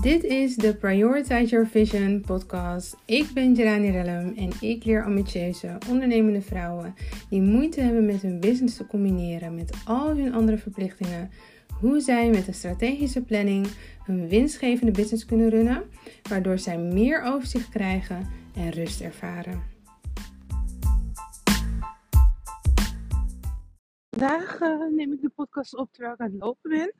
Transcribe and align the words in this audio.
Dit 0.00 0.24
is 0.24 0.56
de 0.56 0.76
Prioritize 0.76 1.44
Your 1.44 1.66
Vision 1.66 2.20
podcast. 2.20 2.96
Ik 3.04 3.30
ben 3.34 3.56
Gerani 3.56 3.90
Rellum 3.90 4.34
en 4.36 4.50
ik 4.60 4.84
leer 4.84 5.04
ambitieuze, 5.04 5.78
ondernemende 5.88 6.42
vrouwen 6.42 6.94
die 7.30 7.40
moeite 7.40 7.80
hebben 7.80 8.06
met 8.06 8.22
hun 8.22 8.40
business 8.40 8.76
te 8.76 8.86
combineren 8.86 9.54
met 9.54 9.82
al 9.84 10.16
hun 10.16 10.34
andere 10.34 10.58
verplichtingen, 10.58 11.30
hoe 11.80 12.00
zij 12.00 12.30
met 12.30 12.46
een 12.46 12.54
strategische 12.54 13.22
planning 13.22 13.66
hun 14.04 14.28
winstgevende 14.28 14.92
business 14.92 15.24
kunnen 15.24 15.48
runnen, 15.48 15.82
waardoor 16.28 16.58
zij 16.58 16.78
meer 16.78 17.22
overzicht 17.22 17.68
krijgen 17.68 18.26
en 18.54 18.70
rust 18.70 19.00
ervaren. 19.00 19.62
Vandaag 24.10 24.60
uh, 24.60 24.88
neem 24.96 25.12
ik 25.12 25.20
de 25.20 25.30
podcast 25.34 25.76
op 25.76 25.92
terwijl 25.92 26.14
ik 26.14 26.20
aan 26.20 26.30
het 26.30 26.40
lopen 26.40 26.70
ben. 26.70 26.92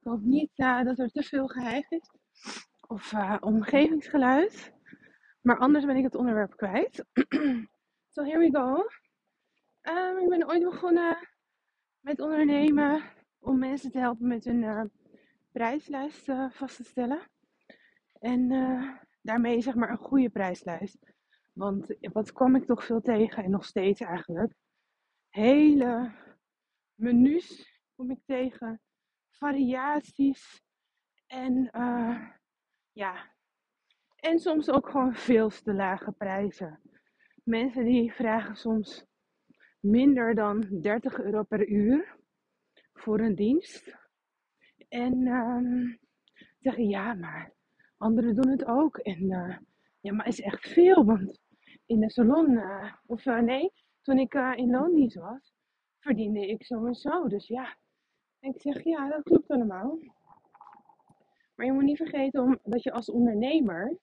Ik 0.00 0.06
hoop 0.06 0.20
niet 0.22 0.50
uh, 0.56 0.82
dat 0.82 0.98
er 0.98 1.10
te 1.10 1.22
veel 1.22 1.46
geheim 1.46 1.84
is 1.88 2.10
of 2.86 3.12
uh, 3.12 3.36
omgevingsgeluid. 3.40 4.72
Maar 5.40 5.58
anders 5.58 5.84
ben 5.84 5.96
ik 5.96 6.04
het 6.04 6.14
onderwerp 6.14 6.56
kwijt. 6.56 7.04
so 8.14 8.24
here 8.24 8.38
we 8.38 8.48
go. 8.52 8.86
Um, 9.92 10.18
ik 10.18 10.28
ben 10.28 10.48
ooit 10.48 10.62
begonnen 10.62 11.28
met 12.00 12.20
ondernemen 12.20 13.02
om 13.38 13.58
mensen 13.58 13.90
te 13.90 13.98
helpen 13.98 14.26
met 14.26 14.44
hun 14.44 14.62
uh, 14.62 14.84
prijslijst 15.52 16.24
vast 16.50 16.76
te 16.76 16.84
stellen. 16.84 17.20
En 18.20 18.48
daarmee 19.22 19.60
zeg 19.60 19.74
maar 19.74 19.90
een 19.90 19.96
goede 19.96 20.30
prijslijst. 20.30 21.12
Want 21.52 21.96
wat 22.00 22.32
kwam 22.32 22.56
ik 22.56 22.66
toch 22.66 22.84
veel 22.84 23.00
tegen 23.00 23.44
en 23.44 23.50
nog 23.50 23.64
steeds 23.64 24.00
eigenlijk. 24.00 24.54
Hele 25.28 26.12
menus 26.94 27.80
kom 27.94 28.10
ik 28.10 28.20
tegen 28.26 28.80
variaties 29.30 30.62
en 31.26 31.70
uh, 31.72 32.28
ja, 32.92 33.30
en 34.16 34.38
soms 34.38 34.70
ook 34.70 34.90
gewoon 34.90 35.14
veel 35.14 35.48
te 35.48 35.74
lage 35.74 36.12
prijzen. 36.12 36.80
Mensen 37.44 37.84
die 37.84 38.12
vragen 38.12 38.56
soms 38.56 39.06
minder 39.80 40.34
dan 40.34 40.80
30 40.80 41.20
euro 41.20 41.42
per 41.42 41.68
uur 41.68 42.16
voor 42.92 43.20
een 43.20 43.34
dienst. 43.34 43.98
En 44.88 45.14
uh, 45.26 45.94
zeggen 46.58 46.88
ja, 46.88 47.14
maar 47.14 47.52
anderen 47.96 48.34
doen 48.34 48.48
het 48.48 48.64
ook. 48.64 48.98
En 48.98 49.22
uh, 49.22 49.56
ja, 50.00 50.12
maar 50.12 50.26
is 50.26 50.40
echt 50.40 50.68
veel, 50.68 51.04
want 51.04 51.40
in 51.86 52.00
de 52.00 52.10
salon, 52.10 52.50
uh, 52.50 52.94
of 53.06 53.24
nee, 53.24 53.72
toen 54.02 54.18
ik 54.18 54.34
in 54.34 54.70
loondienst 54.70 55.16
was, 55.16 55.52
verdiende 55.98 56.46
ik 56.46 56.64
zo 56.64 56.86
en 56.86 56.94
zo. 56.94 57.28
Dus 57.28 57.46
ja, 57.46 57.76
en 58.40 58.54
ik 58.54 58.60
zeg, 58.60 58.84
ja, 58.84 59.08
dat 59.08 59.22
klopt 59.22 59.50
allemaal. 59.50 59.98
Maar 61.54 61.66
je 61.66 61.72
moet 61.72 61.84
niet 61.84 61.96
vergeten 61.96 62.42
om, 62.42 62.58
dat 62.62 62.82
je 62.82 62.92
als 62.92 63.10
ondernemer 63.10 63.98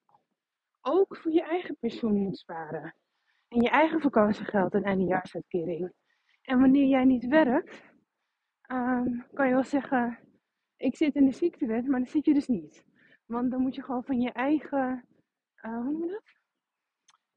ook 0.81 1.17
voor 1.17 1.31
je 1.31 1.43
eigen 1.43 1.77
pensioen 1.79 2.15
moet 2.15 2.37
sparen. 2.37 2.95
En 3.47 3.61
je 3.61 3.69
eigen 3.69 4.01
vakantiegeld 4.01 4.73
en 4.73 4.83
eindejaarsuitkering. 4.83 5.93
En 6.41 6.59
wanneer 6.59 6.87
jij 6.87 7.03
niet 7.03 7.27
werkt, 7.27 7.93
um, 8.71 9.25
kan 9.33 9.47
je 9.47 9.53
wel 9.53 9.63
zeggen, 9.63 10.19
ik 10.77 10.95
zit 10.95 11.15
in 11.15 11.25
de 11.25 11.31
ziektewet, 11.31 11.87
maar 11.87 11.99
dan 11.99 12.09
zit 12.09 12.25
je 12.25 12.33
dus 12.33 12.47
niet. 12.47 12.85
Want 13.25 13.51
dan 13.51 13.61
moet 13.61 13.75
je 13.75 13.83
gewoon 13.83 14.03
van 14.03 14.21
je 14.21 14.31
eigen, 14.31 15.05
uh, 15.61 15.71
hoe 15.71 15.91
noem 15.91 16.05
je 16.05 16.11
dat? 16.11 16.35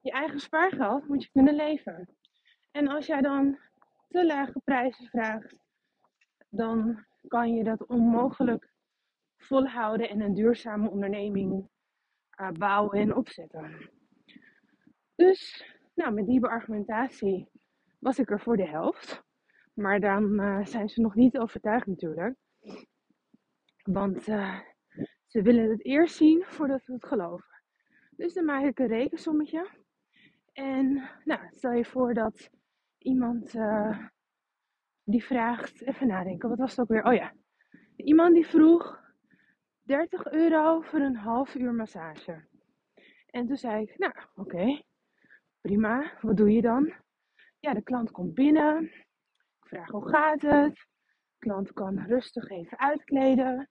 Je 0.00 0.10
eigen 0.10 0.40
spaargeld 0.40 1.08
moet 1.08 1.22
je 1.22 1.30
kunnen 1.30 1.54
leven. 1.54 2.16
En 2.70 2.88
als 2.88 3.06
jij 3.06 3.20
dan 3.20 3.58
te 4.08 4.26
lage 4.26 4.60
prijzen 4.64 5.06
vraagt 5.06 5.59
dan 6.50 7.04
kan 7.28 7.54
je 7.54 7.64
dat 7.64 7.86
onmogelijk 7.86 8.70
volhouden 9.36 10.08
en 10.08 10.20
een 10.20 10.34
duurzame 10.34 10.90
onderneming 10.90 11.68
uh, 12.40 12.50
bouwen 12.50 13.00
en 13.00 13.14
opzetten. 13.14 13.90
Dus, 15.14 15.64
nou, 15.94 16.12
met 16.12 16.26
die 16.26 16.40
beargumentatie 16.40 17.48
was 17.98 18.18
ik 18.18 18.30
er 18.30 18.40
voor 18.40 18.56
de 18.56 18.66
helft. 18.66 19.22
Maar 19.74 20.00
dan 20.00 20.40
uh, 20.40 20.64
zijn 20.64 20.88
ze 20.88 21.00
nog 21.00 21.14
niet 21.14 21.38
overtuigd 21.38 21.86
natuurlijk. 21.86 22.36
Want 23.82 24.28
uh, 24.28 24.60
ze 25.26 25.42
willen 25.42 25.70
het 25.70 25.84
eerst 25.84 26.16
zien 26.16 26.44
voordat 26.44 26.84
ze 26.84 26.92
het 26.92 27.06
geloven. 27.06 27.62
Dus 28.10 28.34
dan 28.34 28.44
maak 28.44 28.64
ik 28.64 28.78
een 28.78 28.86
rekensommetje. 28.86 29.68
En 30.52 31.10
nou, 31.24 31.40
stel 31.50 31.72
je 31.72 31.84
voor 31.84 32.14
dat 32.14 32.50
iemand 32.98 33.54
die 35.04 35.24
vraagt, 35.24 35.82
even 35.82 36.06
nadenken, 36.06 36.48
wat 36.48 36.58
was 36.58 36.70
het 36.70 36.80
ook 36.80 36.88
weer? 36.88 37.04
Oh 37.04 37.14
ja, 37.14 37.32
iemand 37.96 38.34
die 38.34 38.46
vroeg 38.46 39.00
30 39.82 40.26
euro 40.32 40.80
voor 40.80 41.00
een 41.00 41.16
half 41.16 41.54
uur 41.54 41.74
massage. 41.74 42.44
En 43.26 43.46
toen 43.46 43.56
zei 43.56 43.82
ik, 43.82 43.98
nou 43.98 44.12
oké, 44.34 44.82
prima, 45.60 46.18
wat 46.20 46.36
doe 46.36 46.50
je 46.50 46.62
dan? 46.62 46.92
Ja, 47.58 47.74
de 47.74 47.82
klant 47.82 48.10
komt 48.10 48.34
binnen, 48.34 48.82
ik 48.82 49.66
vraag 49.66 49.90
hoe 49.90 50.08
gaat 50.08 50.42
het? 50.42 50.74
De 50.74 51.46
klant 51.46 51.72
kan 51.72 51.98
rustig 52.06 52.48
even 52.48 52.78
uitkleden 52.78 53.68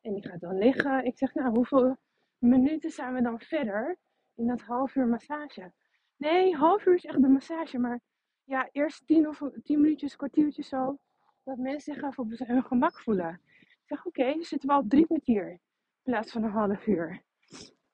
en 0.00 0.14
die 0.14 0.28
gaat 0.28 0.40
dan 0.40 0.58
liggen. 0.58 1.04
Ik 1.04 1.18
zeg, 1.18 1.34
nou 1.34 1.50
hoeveel 1.50 1.96
minuten 2.38 2.90
zijn 2.90 3.14
we 3.14 3.22
dan 3.22 3.40
verder 3.40 3.96
in 4.34 4.46
dat 4.46 4.60
half 4.60 4.94
uur 4.94 5.06
massage? 5.06 5.72
Nee, 6.16 6.56
half 6.56 6.86
uur 6.86 6.94
is 6.94 7.04
echt 7.04 7.22
de 7.22 7.28
massage, 7.28 7.78
maar 7.78 8.00
ja, 8.44 8.68
eerst 8.72 9.06
tien 9.06 9.28
of 9.28 9.42
tien 9.62 9.80
minuutjes, 9.80 10.16
kwartiertje 10.16 10.62
zo. 10.62 10.98
Dat 11.44 11.58
mensen 11.58 11.94
zich 11.94 12.02
even 12.02 12.22
op 12.22 12.30
hun 12.38 12.64
gemak 12.64 13.00
voelen. 13.00 13.40
Ik 13.60 13.82
zeg, 13.84 14.06
oké, 14.06 14.20
okay, 14.20 14.42
zitten 14.42 14.68
we 14.68 14.74
al 14.74 14.86
drie 14.86 15.06
kwartier. 15.06 15.50
In 15.50 15.58
plaats 16.02 16.32
van 16.32 16.42
een 16.42 16.50
half 16.50 16.86
uur. 16.86 17.22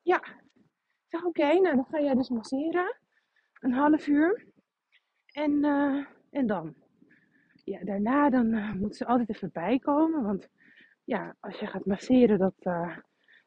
Ja. 0.02 0.16
Ik 1.04 1.14
zeg, 1.14 1.24
oké, 1.24 1.46
nou 1.46 1.76
dan 1.76 1.84
ga 1.84 2.00
jij 2.00 2.14
dus 2.14 2.28
masseren. 2.28 2.96
Een 3.60 3.72
half 3.72 4.06
uur. 4.06 4.46
En, 5.26 5.52
uh, 5.64 6.06
en 6.30 6.46
dan? 6.46 6.74
Ja, 7.64 7.84
daarna 7.84 8.30
dan 8.30 8.46
uh, 8.46 8.72
moeten 8.72 8.96
ze 8.96 9.06
altijd 9.06 9.28
even 9.28 9.50
bijkomen. 9.52 10.22
Want 10.22 10.48
ja, 11.04 11.36
als 11.40 11.58
je 11.58 11.66
gaat 11.66 11.86
masseren, 11.86 12.38
dat, 12.38 12.54
uh, 12.58 12.96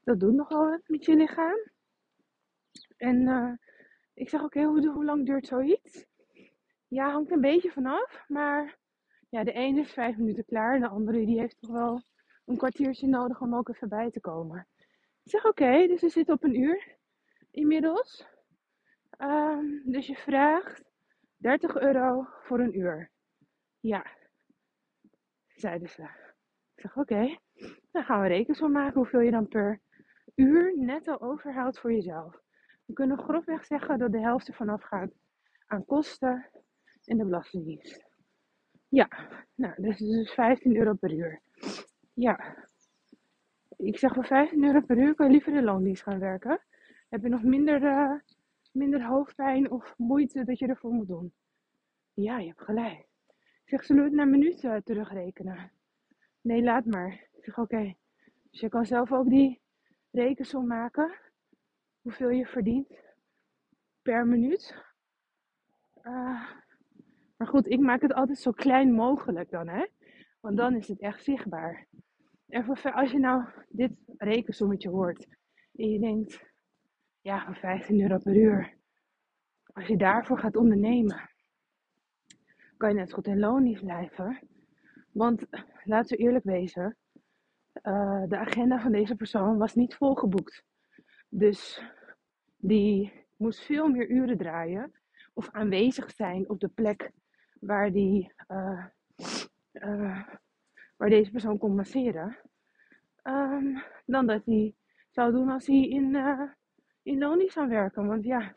dat 0.04 0.20
doet 0.20 0.34
nogal 0.34 0.70
wat 0.70 0.82
met 0.88 1.06
je 1.06 1.16
lichaam. 1.16 1.70
En 2.98 3.60
ik 4.14 4.30
zeg, 4.30 4.44
oké, 4.44 4.64
hoe, 4.64 4.88
hoe 4.88 5.06
lang 5.06 5.26
duurt 5.26 5.48
zoiets? 5.48 6.06
Ja, 6.92 7.12
hangt 7.12 7.32
een 7.32 7.42
beetje 7.42 7.72
vanaf. 7.72 8.26
Maar 8.28 8.78
ja, 9.30 9.44
de 9.44 9.52
ene 9.52 9.80
is 9.80 9.94
vijf 9.94 10.18
minuten 10.18 10.46
klaar. 10.46 10.76
En 10.76 10.82
de 10.82 10.88
andere 10.88 11.26
die 11.26 11.40
heeft 11.40 11.60
toch 11.60 11.72
wel 11.72 12.02
een 12.46 12.58
kwartiertje 12.58 13.08
nodig 13.08 13.42
om 13.42 13.56
ook 13.56 13.70
even 13.70 13.90
bij 13.90 14.12
te 14.12 14.20
komen. 14.20 14.68
Ik 15.24 15.32
zeg 15.32 15.46
oké, 15.46 15.88
dus 15.88 16.02
we 16.02 16.10
zitten 16.10 16.34
op 16.34 16.44
een 16.44 16.60
uur 16.60 16.98
inmiddels. 17.52 18.26
Um, 19.18 19.82
dus 19.86 20.08
je 20.08 20.16
vraagt 20.16 20.84
30 21.38 21.76
euro 21.76 22.28
voor 22.44 22.60
een 22.60 22.78
uur. 22.78 23.12
Ja, 23.80 24.06
zeiden 25.56 25.90
ze. 25.90 26.04
Ik 26.76 26.82
zeg 26.82 26.98
oké, 26.98 27.38
dan 27.92 28.04
gaan 28.04 28.22
we 28.22 28.28
rekensom 28.28 28.72
maken 28.72 28.94
hoeveel 28.94 29.20
je 29.20 29.32
dan 29.32 29.48
per 29.48 29.82
uur 30.36 30.78
netto 30.78 31.18
overhoudt 31.18 31.80
voor 31.80 31.94
jezelf. 31.94 32.42
We 32.86 32.94
kunnen 32.94 33.18
grofweg 33.18 33.66
zeggen 33.66 34.00
dat 34.00 34.12
de 34.12 34.20
helft 34.20 34.48
ervan 34.48 34.70
afgaat 34.70 35.12
aan 35.68 35.86
kosten 35.86 36.61
en 37.12 37.18
de 37.18 37.24
Belastingdienst. 37.24 38.06
Ja, 38.88 39.08
nou, 39.56 39.82
dat 39.82 39.92
is 39.92 39.98
dus 39.98 40.32
15 40.32 40.76
euro 40.76 40.94
per 40.94 41.12
uur. 41.12 41.42
Ja, 42.14 42.68
ik 43.78 43.98
zeg 43.98 44.14
voor 44.14 44.26
15 44.26 44.64
euro 44.64 44.82
per 44.82 44.98
uur 44.98 45.16
kan 45.16 45.26
je 45.26 45.32
liever 45.32 45.54
in 45.54 45.58
de 45.58 45.64
loondienst 45.64 46.04
gaan 46.04 46.20
werken. 46.20 46.62
Heb 47.10 47.22
je 47.22 47.30
nog 47.30 47.44
minder, 47.44 47.82
uh, 47.82 48.14
minder 48.72 49.06
hoofdpijn 49.06 49.72
of 49.72 49.94
moeite 49.98 50.44
dat 50.44 50.60
je 50.60 50.68
ervoor 50.68 50.92
moet 50.92 51.08
doen. 51.08 51.34
Ja, 52.14 52.40
je 52.40 52.48
hebt 52.48 52.62
gelijk. 52.62 53.00
Ik 53.64 53.70
zeg, 53.70 53.84
zullen 53.84 54.02
we 54.02 54.08
het 54.08 54.18
naar 54.18 54.28
minuten 54.28 54.76
uh, 54.76 54.82
terugrekenen? 54.82 55.72
Nee, 56.42 56.64
laat 56.64 56.86
maar. 56.86 57.12
Ik 57.12 57.44
zeg, 57.44 57.58
oké. 57.58 57.96
Dus 58.52 58.60
je 58.60 58.70
kan 58.70 58.86
zelf 58.86 59.12
ook 59.12 59.30
die 59.30 59.62
rekensom 60.12 60.68
maken. 60.68 61.20
Hoeveel 62.02 62.30
je 62.30 62.46
verdient 62.46 63.00
per 64.02 64.28
minuut. 64.28 64.76
Uh, 66.04 66.61
maar 67.42 67.50
goed, 67.50 67.68
ik 67.68 67.80
maak 67.80 68.02
het 68.02 68.14
altijd 68.14 68.38
zo 68.40 68.52
klein 68.52 68.92
mogelijk 68.92 69.50
dan, 69.50 69.68
hè. 69.68 69.86
Want 70.40 70.58
dan 70.58 70.76
is 70.76 70.88
het 70.88 71.00
echt 71.00 71.24
zichtbaar. 71.24 71.88
En 72.48 72.66
voor, 72.66 72.92
als 72.92 73.12
je 73.12 73.20
nou 73.20 73.44
dit 73.70 73.92
rekensommetje 74.18 74.90
hoort 74.90 75.28
en 75.76 75.90
je 75.90 76.00
denkt, 76.00 76.44
ja, 77.22 77.54
15 77.54 78.02
euro 78.02 78.18
per 78.18 78.36
uur. 78.36 78.78
Als 79.74 79.88
je 79.88 79.98
daarvoor 79.98 80.40
gaat 80.40 80.56
ondernemen, 80.56 81.30
kan 82.78 82.90
je 82.90 82.96
net 82.96 83.14
goed 83.14 83.28
in 83.28 83.40
loondienst 83.40 83.84
blijven. 83.84 84.40
Want 85.12 85.46
laten 85.84 86.18
we 86.18 86.24
eerlijk 86.24 86.46
wezen, 86.46 86.98
uh, 87.84 88.24
de 88.28 88.38
agenda 88.38 88.80
van 88.80 88.92
deze 88.92 89.16
persoon 89.16 89.58
was 89.58 89.76
niet 89.76 89.96
volgeboekt. 89.96 90.64
Dus 91.30 91.84
die 92.58 93.26
moest 93.38 93.60
veel 93.60 93.88
meer 93.88 94.10
uren 94.10 94.38
draaien 94.38 94.92
of 95.34 95.50
aanwezig 95.52 96.12
zijn 96.12 96.50
op 96.50 96.60
de 96.60 96.68
plek 96.68 97.12
waar, 97.62 97.92
die, 97.92 98.34
uh, 98.48 98.86
uh, 99.72 100.28
waar 100.98 101.10
deze 101.10 101.32
persoon 101.32 101.58
kon 101.58 101.76
masseren. 101.76 102.38
Um, 103.24 103.84
dan 104.06 104.28
dat 104.28 104.46
hij 104.46 104.76
zou 105.10 105.32
doen 105.32 105.50
als 105.50 105.68
hij 105.68 105.88
in, 105.88 106.14
uh, 106.14 106.52
in 107.02 107.18
loondienst 107.18 107.54
zou 107.54 107.68
werken. 107.68 108.08
Want 108.08 108.24
ja, 108.24 108.52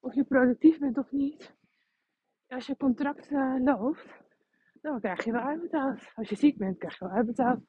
of 0.00 0.14
je 0.14 0.24
productief 0.24 0.78
bent 0.78 0.98
of 0.98 1.12
niet, 1.12 1.54
als 2.48 2.66
je 2.66 2.76
contract 2.76 3.30
loopt, 3.58 4.06
dan 4.72 5.00
krijg 5.00 5.24
je 5.24 5.32
wel 5.32 5.42
uitbetaald. 5.42 6.12
Als 6.14 6.28
je 6.28 6.36
ziek 6.36 6.58
bent, 6.58 6.78
krijg 6.78 6.98
je 6.98 7.04
wel 7.04 7.14
uitbetaald. 7.14 7.60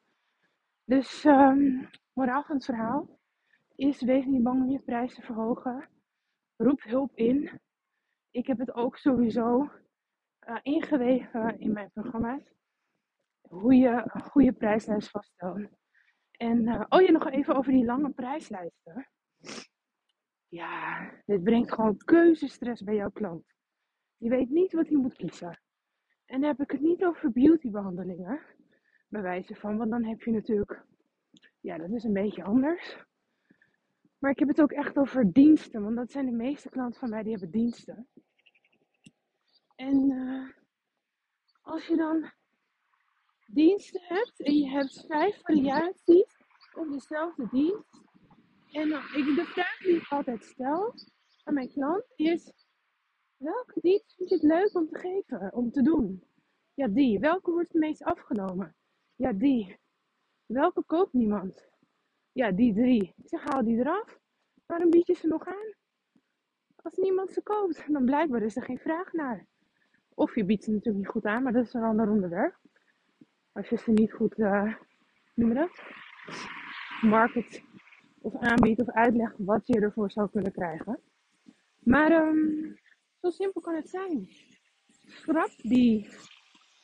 Dus 0.83 1.23
um, 1.23 1.89
moraal 2.13 2.43
van 2.43 2.55
het 2.55 2.65
verhaal 2.65 3.19
is: 3.75 4.01
wees 4.01 4.25
niet 4.25 4.43
bang 4.43 4.61
om 4.61 4.69
je 4.69 4.79
prijs 4.79 5.15
te 5.15 5.21
verhogen. 5.21 5.89
Roep 6.55 6.83
hulp 6.83 7.11
in. 7.15 7.59
Ik 8.31 8.47
heb 8.47 8.57
het 8.57 8.73
ook 8.73 8.97
sowieso 8.97 9.71
uh, 10.47 10.57
ingeweven 10.61 11.59
in 11.59 11.73
mijn 11.73 11.91
programma's. 11.91 12.43
Hoe 13.41 13.75
je 13.75 14.03
een 14.05 14.21
goede 14.21 14.53
prijslijst 14.53 15.09
vaststelt. 15.09 15.67
En 16.31 16.67
uh, 16.67 16.83
oh 16.89 17.01
ja, 17.01 17.11
nog 17.11 17.29
even 17.29 17.55
over 17.55 17.71
die 17.71 17.85
lange 17.85 18.09
prijslijsten. 18.09 19.09
Ja, 20.47 21.11
dit 21.25 21.43
brengt 21.43 21.73
gewoon 21.73 21.97
keuzestress 21.97 22.83
bij 22.83 22.95
jouw 22.95 23.11
klant. 23.11 23.45
Je 24.17 24.29
weet 24.29 24.49
niet 24.49 24.73
wat 24.73 24.87
hij 24.87 24.97
moet 24.97 25.15
kiezen. 25.15 25.59
En 26.25 26.41
dan 26.41 26.49
heb 26.49 26.61
ik 26.61 26.71
het 26.71 26.81
niet 26.81 27.05
over 27.05 27.31
beautybehandelingen. 27.31 28.41
Bij 29.07 29.21
wijze 29.21 29.55
van, 29.55 29.77
want 29.77 29.89
dan 29.89 30.03
heb 30.03 30.21
je 30.21 30.31
natuurlijk, 30.31 30.85
ja, 31.59 31.77
dat 31.77 31.89
is 31.89 32.03
een 32.03 32.13
beetje 32.13 32.43
anders. 32.43 33.05
Maar 34.17 34.31
ik 34.31 34.39
heb 34.39 34.47
het 34.47 34.61
ook 34.61 34.71
echt 34.71 34.97
over 34.97 35.31
diensten, 35.33 35.83
want 35.83 35.95
dat 35.95 36.11
zijn 36.11 36.25
de 36.25 36.31
meeste 36.31 36.69
klanten 36.69 36.99
van 36.99 37.09
mij 37.09 37.23
die 37.23 37.31
hebben 37.31 37.51
diensten. 37.51 38.07
En 39.75 40.11
uh, 40.11 40.49
als 41.61 41.87
je 41.87 41.95
dan 41.95 42.31
diensten 43.45 44.01
hebt 44.03 44.41
en 44.41 44.53
je 44.53 44.69
hebt 44.69 45.05
vijf 45.07 45.41
variaties 45.41 46.35
op 46.73 46.87
dezelfde 46.91 47.47
dienst. 47.51 48.03
En 48.71 48.91
ik, 48.91 49.35
de 49.35 49.45
vraag 49.45 49.77
die 49.77 49.95
ik 49.95 50.07
altijd 50.07 50.43
stel 50.43 50.93
aan 51.43 51.53
mijn 51.53 51.71
klant 51.71 52.05
is: 52.15 52.51
welke 53.37 53.79
dienst 53.81 54.15
vind 54.15 54.29
je 54.29 54.35
het 54.35 54.43
leuk 54.43 54.75
om 54.75 54.87
te 54.87 54.99
geven, 54.99 55.53
om 55.53 55.71
te 55.71 55.81
doen? 55.81 56.23
Ja, 56.73 56.87
die. 56.87 57.19
Welke 57.19 57.51
wordt 57.51 57.67
het 57.67 57.81
meest 57.81 58.03
afgenomen? 58.03 58.75
Ja, 59.15 59.33
die. 59.33 59.79
Welke 60.45 60.83
koopt 60.83 61.13
niemand? 61.13 61.69
Ja, 62.31 62.51
die 62.51 62.73
drie. 62.73 63.13
Ik 63.17 63.27
zeg, 63.27 63.43
haal 63.43 63.63
die 63.63 63.77
eraf. 63.77 64.19
Waarom 64.65 64.89
bied 64.89 65.07
je 65.07 65.13
ze 65.13 65.27
nog 65.27 65.47
aan? 65.47 65.73
Als 66.75 66.95
niemand 66.95 67.31
ze 67.31 67.41
koopt, 67.41 67.91
dan 67.91 68.05
blijkbaar 68.05 68.41
is 68.41 68.55
er 68.55 68.63
geen 68.63 68.79
vraag 68.79 69.13
naar. 69.13 69.47
Of 70.15 70.35
je 70.35 70.45
biedt 70.45 70.63
ze 70.63 70.71
natuurlijk 70.71 71.05
niet 71.05 71.13
goed 71.13 71.25
aan, 71.25 71.43
maar 71.43 71.53
dat 71.53 71.65
is 71.65 71.73
een 71.73 71.83
ander 71.83 72.09
onderwerp. 72.09 72.55
Als 73.51 73.69
je 73.69 73.77
ze 73.77 73.91
niet 73.91 74.13
goed, 74.13 74.37
uh, 74.37 74.75
noem 75.33 75.53
dat, 75.53 75.81
market 77.01 77.63
of 78.21 78.35
aanbiedt 78.35 78.81
of 78.81 78.89
uitlegt 78.89 79.35
wat 79.37 79.67
je 79.67 79.79
ervoor 79.79 80.11
zou 80.11 80.29
kunnen 80.29 80.51
krijgen. 80.51 80.99
Maar 81.79 82.11
um, 82.11 82.79
zo 83.21 83.29
simpel 83.29 83.61
kan 83.61 83.75
het 83.75 83.89
zijn. 83.89 84.27
Schrap 85.07 85.51
die. 85.57 86.09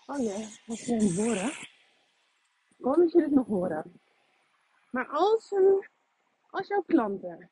Oh 0.05 0.19
ja, 0.19 0.37
dat 0.65 0.77
zijn 0.77 1.15
horen. 1.15 1.51
Kom 2.79 2.95
dat 2.95 3.11
je 3.11 3.21
het 3.21 3.31
nog 3.31 3.47
horen. 3.47 4.01
Maar 4.91 5.07
als, 5.07 5.51
een, 5.51 5.87
als 6.49 6.67
jouw 6.67 6.81
klanten 6.81 7.51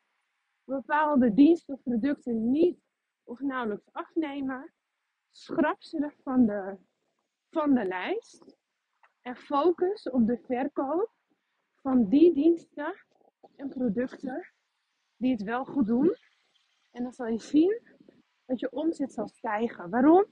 bepaalde 0.64 1.34
diensten 1.34 1.74
of 1.74 1.84
producten 1.84 2.52
niet 2.52 2.80
of 3.24 3.40
nauwelijks 3.40 3.90
afnemen, 3.92 4.74
schrap 5.30 5.84
ze 5.84 6.12
van 6.24 6.46
de, 6.46 6.78
van 7.50 7.74
de 7.74 7.86
lijst 7.86 8.58
en 9.22 9.36
focus 9.36 10.10
op 10.10 10.28
de 10.28 10.38
verkoop 10.38 11.12
van 11.82 12.10
die 12.10 12.34
diensten 12.34 13.06
en 13.56 13.70
producten 13.70 14.48
die 15.18 15.32
het 15.32 15.44
wel 15.44 15.66
goed 15.66 15.88
doen. 15.88 16.16
En 16.92 17.04
dan 17.04 17.14
zal 17.14 17.28
je 17.28 17.40
zien 17.40 17.82
dat 18.46 18.60
je 18.60 18.72
omzet 18.72 19.14
zal 19.14 19.28
stijgen. 19.28 19.90
Waarom? 19.90 20.26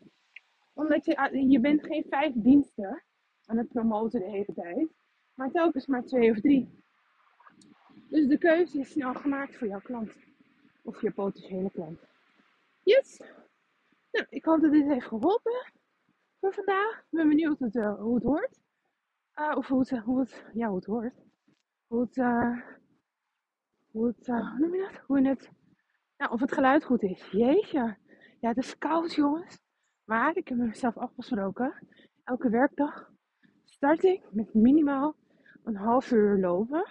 Omdat 0.73 1.05
je, 1.05 1.17
ah, 1.17 1.49
je 1.49 1.59
bent 1.59 1.85
geen 1.85 2.05
vijf 2.09 2.33
diensten 2.35 3.03
aan 3.45 3.57
het 3.57 3.67
promoten 3.67 4.19
de 4.19 4.29
hele 4.29 4.53
tijd, 4.53 4.87
maar 5.33 5.51
telkens 5.51 5.85
maar 5.85 6.03
twee 6.03 6.31
of 6.31 6.39
drie. 6.39 6.83
Dus 8.09 8.27
de 8.27 8.37
keuze 8.37 8.79
is 8.79 8.91
snel 8.91 9.13
gemaakt 9.13 9.57
voor 9.57 9.67
jouw 9.67 9.79
klant 9.79 10.13
of 10.83 11.01
je 11.01 11.11
potentiële 11.11 11.71
klant. 11.71 11.99
Yes! 12.83 13.21
Ik 14.29 14.45
hoop 14.45 14.61
dat 14.61 14.71
dit 14.71 14.87
heeft 14.87 15.05
geholpen 15.05 15.71
voor 16.39 16.53
vandaag. 16.53 16.97
Ik 16.97 17.05
ben 17.09 17.27
benieuwd 17.27 17.57
hoe 17.57 17.67
het, 17.67 17.75
uh, 17.75 17.99
hoe 17.99 18.15
het 18.15 18.23
hoort. 18.23 18.59
Uh, 19.35 19.57
of 19.57 19.67
hoe 19.67 19.79
het, 19.79 19.89
hoe 19.89 20.19
het, 20.19 20.45
ja, 20.53 20.67
hoe 20.67 20.75
het 20.75 20.85
hoort. 20.85 21.13
Hoe 21.87 22.01
het, 22.01 22.17
uh, 22.17 22.61
hoe 23.91 24.07
het, 24.07 24.27
hoe 24.27 24.55
noem 24.57 24.71
dat? 24.71 25.01
Hoe 25.05 25.27
het, 25.27 25.51
nou, 26.17 26.31
of 26.31 26.39
het 26.39 26.51
geluid 26.51 26.83
goed 26.83 27.03
is. 27.03 27.29
Jeetje. 27.31 27.97
Ja, 28.39 28.49
het 28.49 28.57
is 28.57 28.77
koud, 28.77 29.13
jongens. 29.13 29.59
Maar 30.03 30.35
ik 30.35 30.47
heb 30.47 30.57
mezelf 30.57 30.97
afgesproken. 30.97 31.87
Elke 32.23 32.49
werkdag 32.49 33.11
start 33.63 34.03
ik 34.03 34.31
met 34.31 34.53
minimaal 34.53 35.15
een 35.63 35.75
half 35.75 36.11
uur 36.11 36.39
lopen. 36.39 36.87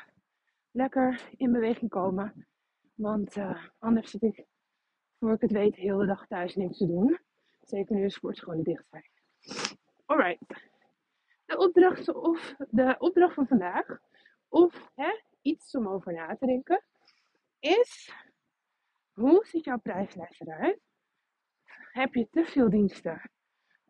Lekker 0.71 1.29
in 1.37 1.53
beweging 1.53 1.91
komen. 1.91 2.47
Want 2.95 3.37
anders 3.79 4.11
zit 4.11 4.23
ik 4.23 4.47
voor 5.19 5.33
ik 5.33 5.41
het 5.41 5.53
weet, 5.53 5.75
de 5.75 5.81
hele 5.81 6.07
dag 6.07 6.27
thuis 6.27 6.55
niks 6.55 6.79
te 6.79 6.87
doen. 6.87 7.19
Zeker 7.61 7.95
nu 7.95 8.03
de 8.03 8.11
sportscholen 8.11 8.65
dicht 8.65 8.89
zijn. 8.89 9.11
Alright. 10.05 10.71
De 11.45 11.59
opdracht, 11.59 12.15
of, 12.15 12.55
de 12.71 12.97
opdracht 12.99 13.35
van 13.35 13.47
vandaag, 13.47 13.99
of 14.49 14.91
hè, 14.95 15.21
iets 15.43 15.75
om 15.75 15.89
over 15.89 16.13
na 16.13 16.37
te 16.37 16.47
denken, 16.47 16.85
is: 17.59 18.13
hoe 19.13 19.45
ziet 19.47 19.65
jouw 19.65 19.79
prijslijst 19.79 20.41
eruit? 20.41 20.81
Heb 21.93 22.15
je 22.15 22.29
te 22.31 22.45
veel 22.45 22.71
diensten? 22.71 23.31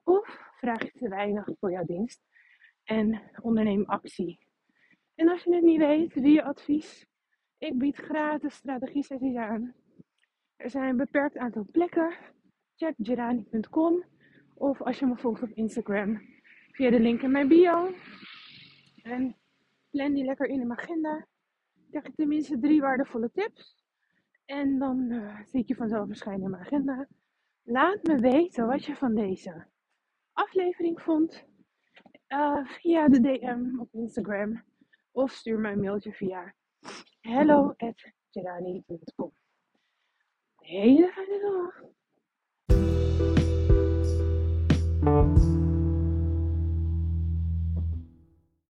Of 0.04 0.50
vraag 0.56 0.82
je 0.82 0.98
te 0.98 1.08
weinig 1.08 1.48
voor 1.58 1.70
jouw 1.70 1.84
dienst? 1.84 2.22
En 2.84 3.30
onderneem 3.42 3.84
actie. 3.84 4.38
En 5.14 5.28
als 5.28 5.42
je 5.42 5.54
het 5.54 5.64
niet 5.64 5.78
weet, 5.78 6.14
wie 6.14 6.32
je 6.32 6.42
advies. 6.42 7.06
Ik 7.58 7.78
bied 7.78 7.96
gratis 7.96 8.54
strategie 8.54 9.02
sessies 9.02 9.36
aan 9.36 9.74
er 10.56 10.70
zijn 10.70 10.88
een 10.88 10.96
beperkt 10.96 11.36
aantal 11.36 11.66
plekken. 11.70 12.16
Check 12.74 12.94
gerani.com 12.98 14.04
of 14.54 14.82
als 14.82 14.98
je 14.98 15.06
me 15.06 15.16
volgt 15.16 15.42
op 15.42 15.50
Instagram 15.50 16.20
via 16.70 16.90
de 16.90 17.00
link 17.00 17.22
in 17.22 17.30
mijn 17.30 17.48
bio. 17.48 17.92
En 19.02 19.36
plan 19.90 20.12
die 20.12 20.24
lekker 20.24 20.46
in 20.46 20.66
mijn 20.66 20.78
agenda. 20.78 21.26
Krijg 21.90 22.06
je 22.06 22.12
tenminste 22.12 22.58
drie 22.58 22.80
waardevolle 22.80 23.30
tips. 23.32 23.84
En 24.44 24.78
dan 24.78 25.10
uh, 25.10 25.40
zie 25.44 25.60
ik 25.60 25.68
je 25.68 25.74
vanzelf 25.74 26.06
verschijnen 26.06 26.44
in 26.44 26.50
mijn 26.50 26.62
agenda. 26.62 27.08
Laat 27.62 28.02
me 28.02 28.18
weten 28.18 28.66
wat 28.66 28.84
je 28.84 28.96
van 28.96 29.14
deze 29.14 29.66
aflevering 30.32 31.02
vond. 31.02 31.44
Uh, 32.28 32.66
via 32.66 33.08
de 33.08 33.20
DM 33.20 33.80
op 33.80 33.88
Instagram. 33.92 34.64
Of 35.12 35.30
stuur 35.30 35.58
mij 35.58 35.72
een 35.72 35.80
mailtje 35.80 36.12
via 36.12 36.54
hello@gerani.com 37.20 39.32
hele 40.66 41.08
fijne 41.14 41.38
dag. 41.42 41.95